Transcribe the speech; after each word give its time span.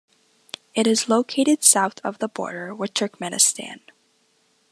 It 0.73 0.87
is 0.87 1.09
located 1.09 1.63
south 1.63 1.99
of 2.03 2.17
the 2.17 2.27
border 2.27 2.73
with 2.73 2.95
Turkmenistan. 2.95 3.81